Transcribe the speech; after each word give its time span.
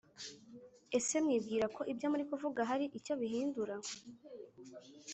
ese 0.97 1.15
mwibwirako 1.23 1.81
ibyo 1.91 2.07
muri 2.11 2.23
kuvuga 2.31 2.59
hari 2.69 2.85
icyo 2.97 3.13
bihindura 3.21 3.75